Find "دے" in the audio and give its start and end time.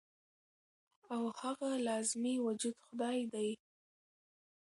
3.33-3.47